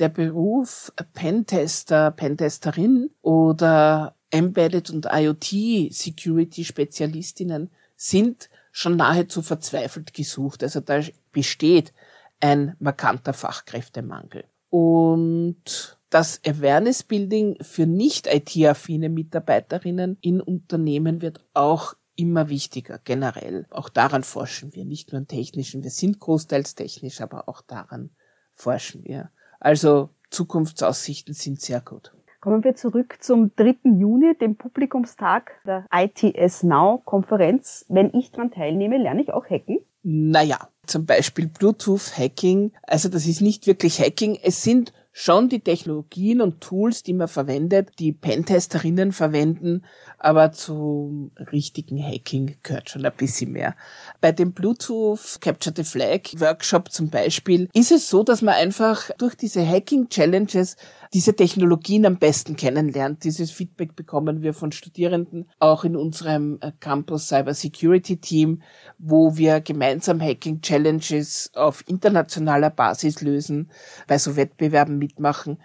Der 0.00 0.08
Beruf 0.08 0.90
Pentester, 1.12 2.10
Pentesterin 2.12 3.10
oder 3.20 4.14
Embedded 4.30 4.88
und 4.88 5.06
IoT 5.12 5.92
Security 5.92 6.64
Spezialistinnen 6.64 7.68
sind 7.94 8.48
schon 8.72 8.96
nahezu 8.96 9.42
verzweifelt 9.42 10.14
gesucht. 10.14 10.62
Also 10.62 10.80
da 10.80 11.00
besteht 11.32 11.92
ein 12.40 12.76
markanter 12.78 13.32
Fachkräftemangel. 13.32 14.44
Und 14.70 15.98
das 16.10 16.40
Awareness 16.46 17.02
Building 17.02 17.56
für 17.60 17.86
nicht 17.86 18.26
IT-affine 18.26 19.08
Mitarbeiterinnen 19.08 20.18
in 20.20 20.40
Unternehmen 20.40 21.20
wird 21.22 21.44
auch 21.54 21.94
immer 22.16 22.48
wichtiger, 22.48 22.98
generell. 22.98 23.66
Auch 23.70 23.88
daran 23.88 24.24
forschen 24.24 24.74
wir, 24.74 24.84
nicht 24.84 25.12
nur 25.12 25.20
an 25.20 25.28
technischen. 25.28 25.82
Wir 25.82 25.90
sind 25.90 26.18
großteils 26.18 26.74
technisch, 26.74 27.20
aber 27.20 27.48
auch 27.48 27.62
daran 27.62 28.10
forschen 28.54 29.04
wir. 29.04 29.30
Also 29.60 30.10
Zukunftsaussichten 30.30 31.34
sind 31.34 31.60
sehr 31.60 31.80
gut. 31.80 32.12
Kommen 32.40 32.62
wir 32.64 32.74
zurück 32.74 33.18
zum 33.20 33.54
3. 33.56 33.78
Juni, 33.98 34.36
dem 34.40 34.56
Publikumstag 34.56 35.60
der 35.66 35.86
ITS 35.92 36.62
Now 36.62 37.02
Konferenz. 37.04 37.84
Wenn 37.88 38.14
ich 38.14 38.30
daran 38.30 38.50
teilnehme, 38.50 38.96
lerne 38.96 39.22
ich 39.22 39.32
auch 39.32 39.44
hacken? 39.44 39.80
Naja, 40.02 40.68
zum 40.88 41.06
Beispiel 41.06 41.46
Bluetooth-Hacking. 41.46 42.72
Also 42.82 43.08
das 43.08 43.26
ist 43.26 43.40
nicht 43.40 43.66
wirklich 43.66 44.00
Hacking. 44.00 44.38
Es 44.42 44.62
sind 44.62 44.92
schon 45.20 45.48
die 45.48 45.58
Technologien 45.58 46.40
und 46.40 46.60
Tools, 46.60 47.02
die 47.02 47.12
man 47.12 47.26
verwendet, 47.26 47.90
die 47.98 48.12
Pentesterinnen 48.12 49.10
verwenden, 49.10 49.82
aber 50.16 50.52
zum 50.52 51.32
richtigen 51.50 52.00
Hacking 52.00 52.54
gehört 52.62 52.88
schon 52.88 53.04
ein 53.04 53.12
bisschen 53.16 53.50
mehr. 53.50 53.74
Bei 54.20 54.30
dem 54.30 54.52
Bluetooth 54.52 55.40
Capture 55.40 55.74
the 55.76 55.82
Flag 55.82 56.20
Workshop 56.36 56.92
zum 56.92 57.10
Beispiel 57.10 57.68
ist 57.74 57.90
es 57.90 58.08
so, 58.08 58.22
dass 58.22 58.42
man 58.42 58.54
einfach 58.54 59.10
durch 59.18 59.34
diese 59.34 59.66
Hacking 59.66 60.08
Challenges 60.08 60.76
diese 61.12 61.34
Technologien 61.34 62.06
am 62.06 62.18
besten 62.18 62.54
kennenlernt. 62.54 63.24
Dieses 63.24 63.50
Feedback 63.50 63.96
bekommen 63.96 64.42
wir 64.42 64.54
von 64.54 64.72
Studierenden 64.72 65.48
auch 65.58 65.84
in 65.84 65.96
unserem 65.96 66.58
äh, 66.60 66.72
Campus 66.78 67.28
Cyber 67.28 67.54
Security 67.54 68.18
Team, 68.18 68.62
wo 68.98 69.36
wir 69.36 69.60
gemeinsam 69.60 70.20
Hacking 70.20 70.60
Challenges 70.60 71.50
auf 71.54 71.82
internationaler 71.88 72.70
Basis 72.70 73.20
lösen, 73.20 73.70
bei 74.06 74.18
so 74.18 74.36
Wettbewerben 74.36 74.98
mitmachen, 75.08 75.60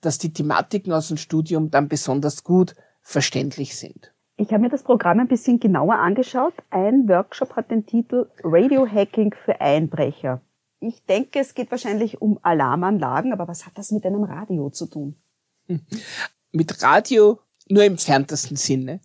dass 0.00 0.18
die 0.18 0.32
Thematiken 0.32 0.92
aus 0.92 1.08
dem 1.08 1.16
Studium 1.16 1.70
dann 1.70 1.88
besonders 1.88 2.44
gut 2.44 2.74
verständlich 3.00 3.76
sind. 3.76 4.12
Ich 4.36 4.52
habe 4.52 4.60
mir 4.62 4.68
das 4.68 4.84
Programm 4.84 5.18
ein 5.18 5.28
bisschen 5.28 5.58
genauer 5.58 5.96
angeschaut. 5.96 6.54
Ein 6.70 7.08
Workshop 7.08 7.56
hat 7.56 7.70
den 7.70 7.86
Titel 7.86 8.26
Radio 8.44 8.86
Hacking 8.86 9.34
für 9.44 9.60
Einbrecher. 9.60 10.40
Ich 10.80 11.04
denke, 11.06 11.40
es 11.40 11.54
geht 11.54 11.72
wahrscheinlich 11.72 12.22
um 12.22 12.38
Alarmanlagen, 12.42 13.32
aber 13.32 13.48
was 13.48 13.66
hat 13.66 13.76
das 13.76 13.90
mit 13.90 14.06
einem 14.06 14.22
Radio 14.22 14.70
zu 14.70 14.86
tun? 14.86 15.16
Mit 16.52 16.82
Radio 16.82 17.40
nur 17.68 17.84
im 17.84 17.94
entferntesten 17.94 18.56
Sinne. 18.56 19.00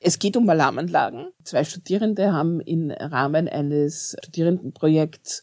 Es 0.00 0.18
geht 0.18 0.36
um 0.36 0.48
Alarmanlagen. 0.48 1.32
Zwei 1.42 1.64
Studierende 1.64 2.32
haben 2.32 2.60
im 2.60 2.90
Rahmen 2.90 3.48
eines 3.48 4.16
Studierendenprojekts 4.22 5.42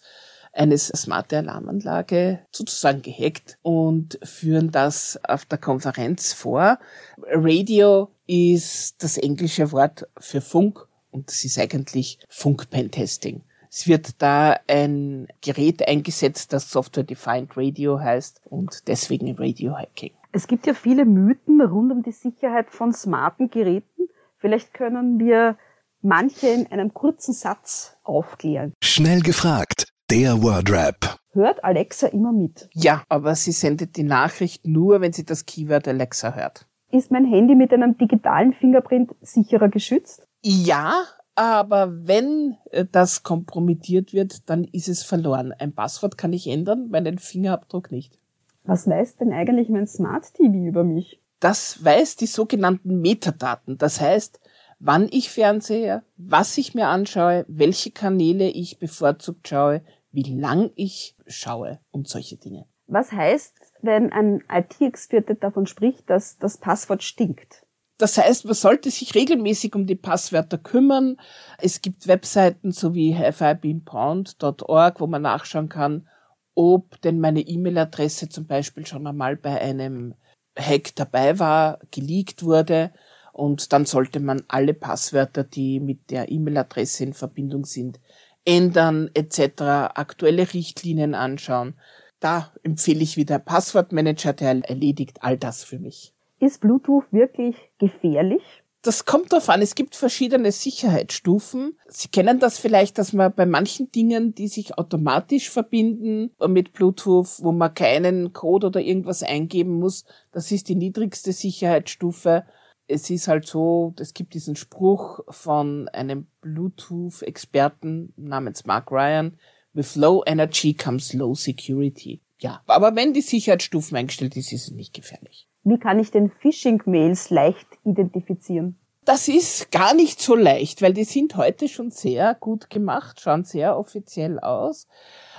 eine 0.53 0.77
smarte 0.77 1.39
Alarmanlage 1.39 2.39
sozusagen 2.51 3.01
gehackt 3.01 3.57
und 3.61 4.19
führen 4.23 4.71
das 4.71 5.19
auf 5.27 5.45
der 5.45 5.57
Konferenz 5.57 6.33
vor. 6.33 6.79
Radio 7.27 8.09
ist 8.27 9.03
das 9.03 9.17
englische 9.17 9.71
Wort 9.71 10.07
für 10.19 10.41
Funk 10.41 10.87
und 11.11 11.29
das 11.29 11.43
ist 11.43 11.59
eigentlich 11.59 12.19
Funk-Pentesting. 12.29 13.41
Es 13.69 13.87
wird 13.87 14.21
da 14.21 14.59
ein 14.67 15.27
Gerät 15.41 15.87
eingesetzt, 15.87 16.53
das 16.53 16.69
Software 16.69 17.03
Defined 17.03 17.57
Radio 17.57 17.99
heißt 17.99 18.41
und 18.45 18.87
deswegen 18.87 19.35
Radio 19.35 19.75
Hacking. 19.75 20.11
Es 20.31 20.47
gibt 20.47 20.67
ja 20.67 20.75
viele 20.75 21.05
Mythen 21.05 21.59
rund 21.59 21.91
um 21.91 22.03
die 22.03 22.11
Sicherheit 22.11 22.69
von 22.69 22.93
smarten 22.93 23.49
Geräten. 23.49 24.09
Vielleicht 24.37 24.73
können 24.73 25.19
wir 25.19 25.57
manche 26.01 26.47
in 26.47 26.67
einem 26.67 26.93
kurzen 26.93 27.33
Satz 27.33 27.97
aufklären. 28.03 28.73
Schnell 28.83 29.21
gefragt, 29.21 29.92
der 30.13 30.43
Wordrap. 30.43 31.17
Hört 31.31 31.63
Alexa 31.63 32.05
immer 32.05 32.31
mit? 32.31 32.69
Ja, 32.73 33.01
aber 33.09 33.33
sie 33.33 33.51
sendet 33.51 33.97
die 33.97 34.03
Nachricht 34.03 34.67
nur, 34.67 35.01
wenn 35.01 35.11
sie 35.11 35.25
das 35.25 35.47
Keyword 35.47 35.87
Alexa 35.87 36.35
hört. 36.35 36.67
Ist 36.91 37.09
mein 37.09 37.25
Handy 37.25 37.55
mit 37.55 37.73
einem 37.73 37.97
digitalen 37.97 38.53
Fingerprint 38.53 39.15
sicherer 39.21 39.69
geschützt? 39.69 40.27
Ja, 40.43 41.01
aber 41.33 41.91
wenn 42.07 42.57
äh, 42.69 42.85
das 42.91 43.23
kompromittiert 43.23 44.13
wird, 44.13 44.47
dann 44.51 44.65
ist 44.65 44.87
es 44.87 45.01
verloren. 45.01 45.51
Ein 45.57 45.73
Passwort 45.73 46.15
kann 46.15 46.31
ich 46.31 46.45
ändern, 46.47 46.89
meinen 46.91 47.17
Fingerabdruck 47.17 47.91
nicht. 47.91 48.19
Was 48.65 48.87
weiß 48.87 49.15
denn 49.15 49.33
eigentlich 49.33 49.69
mein 49.69 49.87
Smart 49.87 50.31
TV 50.35 50.53
über 50.53 50.83
mich? 50.83 51.19
Das 51.39 51.83
weiß 51.83 52.17
die 52.17 52.27
sogenannten 52.27 53.01
Metadaten. 53.01 53.79
Das 53.79 53.99
heißt, 53.99 54.39
wann 54.77 55.07
ich 55.09 55.31
fernsehe, 55.31 56.03
was 56.17 56.55
ich 56.59 56.75
mir 56.75 56.87
anschaue, 56.89 57.45
welche 57.47 57.89
Kanäle 57.89 58.49
ich 58.49 58.77
bevorzugt 58.77 59.47
schaue, 59.47 59.81
wie 60.13 60.39
lang 60.39 60.71
ich 60.75 61.17
schaue 61.27 61.79
und 61.91 62.07
solche 62.07 62.37
Dinge. 62.37 62.65
Was 62.87 63.11
heißt, 63.11 63.55
wenn 63.81 64.13
ein 64.13 64.43
IT-Experte 64.49 65.35
davon 65.35 65.65
spricht, 65.65 66.09
dass 66.09 66.37
das 66.37 66.57
Passwort 66.57 67.03
stinkt? 67.03 67.65
Das 67.97 68.17
heißt, 68.17 68.45
man 68.45 68.53
sollte 68.53 68.91
sich 68.91 69.15
regelmäßig 69.15 69.75
um 69.75 69.85
die 69.85 69.95
Passwörter 69.95 70.57
kümmern. 70.57 71.17
Es 71.59 71.81
gibt 71.81 72.07
Webseiten 72.07 72.71
sowie 72.71 73.15
haveibeenpound.org, 73.15 74.99
wo 74.99 75.07
man 75.07 75.21
nachschauen 75.21 75.69
kann, 75.69 76.07
ob 76.55 76.99
denn 77.01 77.19
meine 77.19 77.41
E-Mail-Adresse 77.41 78.29
zum 78.29 78.45
Beispiel 78.45 78.85
schon 78.85 79.07
einmal 79.07 79.35
bei 79.35 79.59
einem 79.59 80.15
Hack 80.57 80.95
dabei 80.95 81.39
war, 81.39 81.79
geleakt 81.91 82.43
wurde. 82.43 82.93
Und 83.31 83.73
dann 83.73 83.85
sollte 83.85 84.19
man 84.19 84.43
alle 84.47 84.73
Passwörter, 84.73 85.43
die 85.43 85.79
mit 85.79 86.11
der 86.11 86.29
E-Mail-Adresse 86.29 87.03
in 87.05 87.13
Verbindung 87.13 87.65
sind, 87.65 87.99
ändern 88.45 89.09
etc., 89.13 89.61
aktuelle 89.95 90.53
Richtlinien 90.53 91.15
anschauen. 91.15 91.75
Da 92.19 92.51
empfehle 92.63 93.01
ich 93.01 93.17
wieder 93.17 93.39
Passwortmanager, 93.39 94.33
der 94.33 94.61
erledigt 94.67 95.17
all 95.21 95.37
das 95.37 95.63
für 95.63 95.79
mich. 95.79 96.13
Ist 96.39 96.61
Bluetooth 96.61 97.05
wirklich 97.11 97.55
gefährlich? 97.79 98.41
Das 98.81 99.05
kommt 99.05 99.31
darauf 99.31 99.47
an. 99.47 99.61
Es 99.61 99.75
gibt 99.75 99.95
verschiedene 99.95 100.51
Sicherheitsstufen. 100.51 101.77
Sie 101.87 102.09
kennen 102.09 102.39
das 102.39 102.59
vielleicht, 102.59 102.97
dass 102.97 103.13
man 103.13 103.33
bei 103.33 103.45
manchen 103.45 103.89
Dingen, 103.93 104.35
die 104.35 104.49
sich 104.49 104.77
automatisch 104.77 105.49
verbinden 105.49 106.31
mit 106.45 106.73
Bluetooth, 106.73 107.41
wo 107.41 107.53
man 107.53 107.73
keinen 107.73 108.33
Code 108.33 108.67
oder 108.67 108.81
irgendwas 108.81 109.23
eingeben 109.23 109.79
muss, 109.79 110.03
das 110.33 110.51
ist 110.51 110.67
die 110.67 110.75
niedrigste 110.75 111.31
Sicherheitsstufe. 111.31 112.43
Es 112.87 113.09
ist 113.09 113.27
halt 113.27 113.45
so, 113.47 113.93
es 113.99 114.13
gibt 114.13 114.33
diesen 114.33 114.55
Spruch 114.55 115.21
von 115.29 115.87
einem 115.89 116.27
Bluetooth-Experten 116.41 118.13
namens 118.17 118.65
Mark 118.65 118.91
Ryan, 118.91 119.37
With 119.73 119.95
low 119.95 120.23
energy 120.27 120.75
comes 120.75 121.13
low 121.13 121.33
security. 121.33 122.21
Ja, 122.39 122.61
aber 122.67 122.95
wenn 122.95 123.13
die 123.13 123.21
Sicherheitsstufen 123.21 123.97
eingestellt 123.97 124.37
ist, 124.37 124.53
ist 124.53 124.67
es 124.67 124.71
nicht 124.71 124.93
gefährlich. 124.93 125.47
Wie 125.63 125.79
kann 125.79 125.99
ich 125.99 126.11
denn 126.11 126.29
Phishing-Mails 126.41 127.31
leicht 127.31 127.67
identifizieren? 127.83 128.77
Das 129.05 129.27
ist 129.27 129.71
gar 129.71 129.93
nicht 129.93 130.21
so 130.21 130.35
leicht, 130.35 130.81
weil 130.81 130.93
die 130.93 131.05
sind 131.05 131.35
heute 131.35 131.67
schon 131.67 131.89
sehr 131.89 132.35
gut 132.35 132.69
gemacht, 132.69 133.19
schauen 133.19 133.43
sehr 133.45 133.77
offiziell 133.77 134.39
aus. 134.39 134.87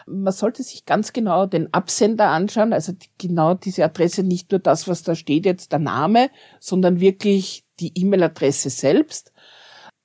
Man 0.06 0.32
sollte 0.32 0.62
sich 0.62 0.84
ganz 0.84 1.12
genau 1.12 1.46
den 1.46 1.72
Absender 1.72 2.28
anschauen, 2.28 2.72
also 2.72 2.92
genau 3.18 3.54
diese 3.54 3.84
Adresse, 3.84 4.22
nicht 4.22 4.50
nur 4.50 4.60
das, 4.60 4.86
was 4.88 5.02
da 5.02 5.14
steht, 5.14 5.46
jetzt 5.46 5.72
der 5.72 5.78
Name, 5.78 6.30
sondern 6.60 7.00
wirklich 7.00 7.64
die 7.80 7.92
E-Mail-Adresse 7.94 8.70
selbst. 8.70 9.32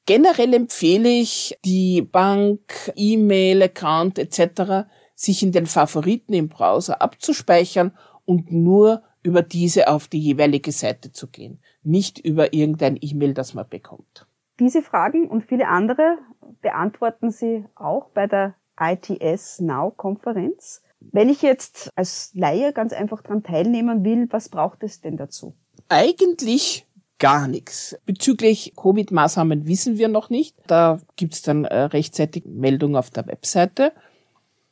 Generell 0.06 0.54
empfehle 0.54 1.10
ich, 1.10 1.58
die 1.66 2.02
Bank, 2.02 2.92
E-Mail, 2.96 3.62
Account 3.64 4.18
etc. 4.18 4.88
sich 5.14 5.44
in 5.44 5.52
den 5.52 5.68
Favoriten 5.68 6.34
im 6.34 6.50
Browser 6.50 7.02
abzuspeichern 7.02 7.96
und 8.26 8.52
nur 8.52 9.04
über 9.22 9.42
diese 9.42 9.88
auf 9.88 10.08
die 10.08 10.20
jeweilige 10.20 10.72
Seite 10.72 11.12
zu 11.12 11.28
gehen, 11.28 11.60
nicht 11.84 12.20
über 12.20 12.54
irgendein 12.54 12.98
E-Mail, 13.00 13.34
das 13.34 13.54
man 13.54 13.68
bekommt. 13.68 14.26
Diese 14.60 14.82
Fragen 14.82 15.30
und 15.30 15.46
viele 15.46 15.68
andere 15.68 16.18
beantworten 16.62 17.32
Sie 17.32 17.66
auch 17.76 18.10
bei 18.10 18.28
der 18.28 18.56
ITS 18.80 19.60
Now 19.62 19.92
Konferenz. 19.92 20.82
Wenn 21.00 21.30
ich 21.30 21.42
jetzt 21.42 21.92
als 21.96 22.32
Laie 22.34 22.74
ganz 22.74 22.94
einfach 22.94 23.22
daran 23.22 23.44
teilnehmen 23.44 24.04
will, 24.04 24.28
was 24.32 24.50
braucht 24.50 24.84
es 24.84 25.02
denn 25.02 25.18
dazu? 25.18 25.54
Eigentlich 25.88 26.86
gar 27.20 27.48
nichts. 27.48 27.98
Bezüglich 28.06 28.74
Covid-Maßnahmen 28.76 29.68
wissen 29.68 29.98
wir 29.98 30.08
noch 30.08 30.30
nicht. 30.30 30.56
Da 30.68 31.00
gibt's 31.16 31.42
dann 31.42 31.66
äh, 31.66 31.84
rechtzeitig 31.84 32.46
Meldung 32.46 32.96
auf 32.96 33.10
der 33.10 33.28
Webseite. 33.28 33.92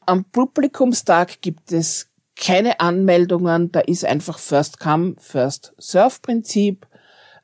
Am 0.05 0.23
Publikumstag 0.25 1.41
gibt 1.41 1.71
es 1.71 2.09
keine 2.35 2.79
Anmeldungen. 2.79 3.71
Da 3.71 3.81
ist 3.81 4.05
einfach 4.05 4.39
First 4.39 4.79
Come, 4.79 5.15
First 5.17 5.73
Serve 5.77 6.19
Prinzip. 6.21 6.87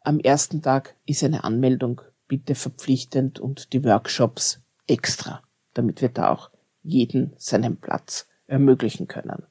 Am 0.02 0.20
ersten 0.20 0.62
Tag 0.62 0.96
ist 1.06 1.24
eine 1.24 1.44
Anmeldung 1.44 2.02
bitte 2.28 2.56
verpflichtend 2.56 3.40
und 3.40 3.74
die 3.74 3.84
Workshops 3.84 4.62
extra, 4.88 5.42
damit 5.74 6.02
wir 6.02 6.10
da 6.10 6.32
auch 6.32 6.50
jeden 6.84 7.34
seinen 7.38 7.78
Platz 7.78 8.28
ermöglichen 8.48 9.08
können. 9.08 9.44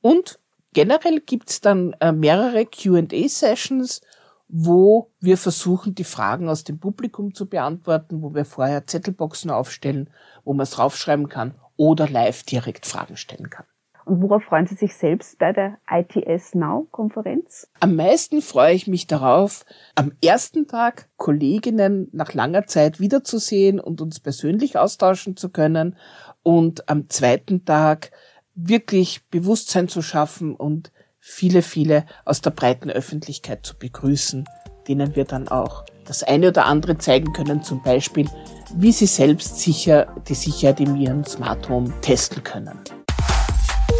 Und 0.00 0.38
generell 0.72 1.20
gibt's 1.20 1.60
dann 1.60 1.94
äh, 2.00 2.12
mehrere 2.12 2.66
QA-Sessions, 2.66 4.02
wo 4.48 5.10
wir 5.20 5.38
versuchen, 5.38 5.94
die 5.94 6.04
Fragen 6.04 6.48
aus 6.48 6.64
dem 6.64 6.78
Publikum 6.78 7.34
zu 7.34 7.48
beantworten, 7.48 8.20
wo 8.20 8.34
wir 8.34 8.44
vorher 8.44 8.86
Zettelboxen 8.86 9.50
aufstellen, 9.50 10.10
wo 10.44 10.52
man 10.52 10.64
es 10.64 10.72
draufschreiben 10.72 11.28
kann 11.28 11.54
oder 11.76 12.08
live 12.08 12.42
direkt 12.42 12.84
Fragen 12.84 13.16
stellen 13.16 13.48
kann. 13.48 13.64
Und 14.04 14.20
worauf 14.20 14.42
freuen 14.42 14.66
Sie 14.66 14.74
sich 14.74 14.96
selbst 14.96 15.38
bei 15.38 15.52
der 15.52 15.78
ITS 15.88 16.54
Now 16.54 16.88
Konferenz? 16.90 17.68
Am 17.80 17.94
meisten 17.94 18.42
freue 18.42 18.74
ich 18.74 18.88
mich 18.88 19.06
darauf, 19.06 19.64
am 19.94 20.12
ersten 20.22 20.66
Tag 20.66 21.08
Kolleginnen 21.16 22.08
nach 22.12 22.34
langer 22.34 22.66
Zeit 22.66 22.98
wiederzusehen 22.98 23.78
und 23.78 24.00
uns 24.00 24.18
persönlich 24.18 24.76
austauschen 24.76 25.36
zu 25.36 25.50
können 25.50 25.96
und 26.42 26.88
am 26.88 27.08
zweiten 27.08 27.64
Tag 27.64 28.10
wirklich 28.54 29.24
Bewusstsein 29.30 29.88
zu 29.88 30.02
schaffen 30.02 30.54
und 30.54 30.92
viele, 31.18 31.62
viele 31.62 32.04
aus 32.24 32.40
der 32.40 32.50
breiten 32.50 32.90
Öffentlichkeit 32.90 33.64
zu 33.64 33.76
begrüßen, 33.76 34.44
denen 34.88 35.14
wir 35.14 35.24
dann 35.24 35.48
auch 35.48 35.84
das 36.04 36.22
eine 36.22 36.48
oder 36.48 36.66
andere 36.66 36.98
zeigen 36.98 37.32
können, 37.32 37.62
zum 37.62 37.82
Beispiel, 37.82 38.28
wie 38.74 38.92
sie 38.92 39.06
selbst 39.06 39.60
sicher 39.60 40.14
die 40.28 40.34
Sicherheit 40.34 40.80
in 40.80 40.96
ihrem 40.96 41.24
Smart 41.24 41.68
Home 41.68 41.92
testen 42.00 42.42
können. 42.42 42.78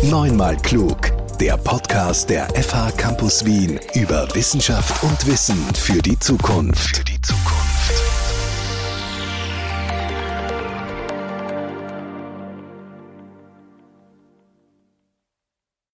Neunmal 0.03 0.57
klug. 0.57 1.13
Der 1.41 1.57
Podcast 1.57 2.29
der 2.29 2.49
FH 2.51 2.93
Campus 2.93 3.45
Wien 3.45 3.79
über 3.95 4.29
Wissenschaft 4.35 5.03
und 5.03 5.27
Wissen 5.27 5.57
für 5.75 6.03
die 6.03 6.19
Zukunft. 6.19 6.97
Für 6.97 7.05
die 7.05 7.21
Zukunft. 7.21 7.62